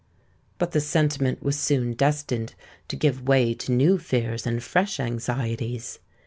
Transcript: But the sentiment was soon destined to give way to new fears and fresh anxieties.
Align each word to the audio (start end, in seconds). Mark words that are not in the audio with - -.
But 0.57 0.71
the 0.71 0.81
sentiment 0.81 1.43
was 1.43 1.59
soon 1.59 1.93
destined 1.93 2.55
to 2.87 2.95
give 2.95 3.27
way 3.27 3.53
to 3.53 3.71
new 3.71 3.99
fears 3.99 4.47
and 4.47 4.63
fresh 4.63 4.99
anxieties. 4.99 5.99